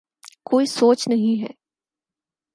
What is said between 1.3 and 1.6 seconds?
ہے۔